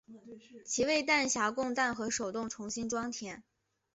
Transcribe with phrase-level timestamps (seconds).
[0.65, 3.43] 其为弹匣供弹和手动重新装填。